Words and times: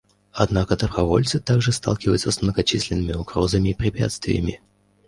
Однако 0.31 0.75
добровольцы 0.75 1.39
также 1.39 1.71
сталкиваются 1.71 2.31
с 2.31 2.41
многочисленными 2.41 3.13
угрозами 3.13 3.69
и 3.69 3.73
препятствиями. 3.75 4.59